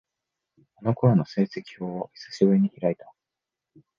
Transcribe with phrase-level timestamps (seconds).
[0.77, 3.13] あの頃の成績表を、久しぶりに開いた。